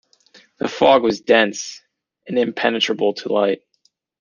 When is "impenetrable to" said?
2.39-3.31